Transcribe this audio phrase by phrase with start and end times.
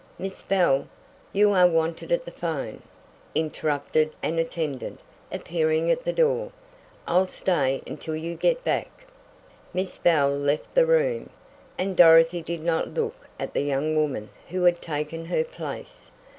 [0.17, 0.87] "Miss Bell,
[1.31, 2.81] you are wanted at the 'phone,"
[3.35, 4.99] interrupted an attendant,
[5.31, 6.51] appearing at the door.
[7.07, 8.89] "I'll stay until you get back."
[9.75, 11.29] Miss Bell left the room,
[11.77, 16.09] and Dorothy did not look at the young woman who had taken her place.